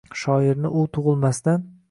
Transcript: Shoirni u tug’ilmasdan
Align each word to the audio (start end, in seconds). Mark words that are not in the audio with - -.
Shoirni 0.21 0.71
u 0.79 0.87
tug’ilmasdan 0.97 1.71